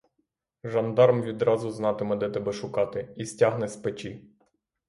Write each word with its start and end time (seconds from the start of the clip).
Жандарм 0.63 1.21
відразу 1.21 1.71
знатиме, 1.71 2.15
де 2.15 2.29
тебе 2.29 2.53
шукати, 2.53 3.13
і 3.17 3.25
стягне 3.25 3.67
з 3.67 3.75
печі. 3.75 4.27